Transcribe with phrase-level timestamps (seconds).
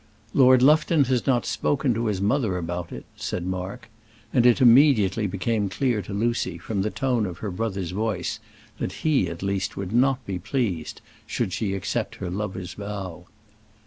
[0.33, 3.87] "Lord Lufton has not spoken to his mother about it," said Mark;
[4.33, 8.39] and it immediately became clear to Lucy, from the tone of her brother's voice,
[8.79, 13.27] that he, at least, would not be pleased, should she accept her lover's vow.